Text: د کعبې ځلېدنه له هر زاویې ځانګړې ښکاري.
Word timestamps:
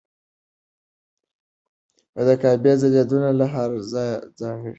د 2.27 2.29
کعبې 2.41 2.73
ځلېدنه 2.81 3.29
له 3.39 3.45
هر 3.53 3.69
زاویې 3.91 4.15
ځانګړې 4.39 4.59
ښکاري. 4.61 4.69